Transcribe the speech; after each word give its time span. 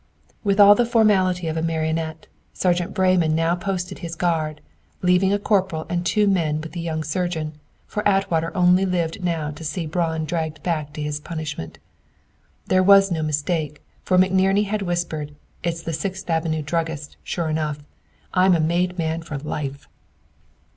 With 0.43 0.59
all 0.59 0.73
the 0.73 0.83
formality 0.83 1.47
of 1.47 1.57
a 1.57 1.61
martinet, 1.61 2.25
Sergeant 2.53 2.91
Breyman 2.91 3.35
now 3.35 3.53
posted 3.55 3.99
his 3.99 4.15
guard, 4.15 4.59
leaving 5.03 5.31
a 5.31 5.37
corporal 5.37 5.85
and 5.89 6.03
two 6.03 6.27
men 6.27 6.59
with 6.59 6.71
the 6.71 6.79
young 6.79 7.03
surgeon, 7.03 7.53
for 7.85 8.01
Atwater 8.07 8.51
only 8.57 8.83
lived 8.83 9.23
now 9.23 9.51
to 9.51 9.63
see 9.63 9.85
Braun 9.85 10.25
dragged 10.25 10.63
back 10.63 10.91
to 10.93 11.03
his 11.03 11.19
punishment. 11.19 11.77
There 12.65 12.81
was 12.81 13.11
no 13.11 13.21
mistake, 13.21 13.79
for 14.01 14.17
McNerney 14.17 14.65
had 14.65 14.81
whispered, 14.81 15.35
"It's 15.61 15.83
the 15.83 15.93
Sixth 15.93 16.27
Avenue 16.27 16.63
druggist, 16.63 17.17
sure 17.21 17.49
enough! 17.49 17.83
I 18.33 18.47
am 18.47 18.55
a 18.55 18.59
made 18.59 18.97
man 18.97 19.21
for 19.21 19.37
life!" 19.37 19.87